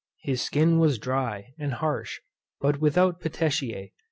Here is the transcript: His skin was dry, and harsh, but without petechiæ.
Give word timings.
His 0.23 0.41
skin 0.41 0.79
was 0.79 0.97
dry, 0.97 1.53
and 1.59 1.73
harsh, 1.75 2.21
but 2.59 2.81
without 2.81 3.21
petechiæ. 3.21 3.91